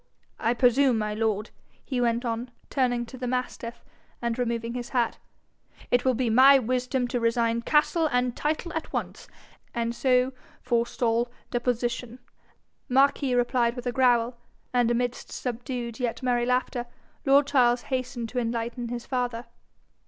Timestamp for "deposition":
11.51-12.17